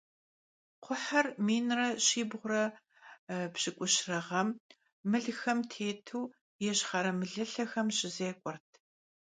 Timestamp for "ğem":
4.27-4.49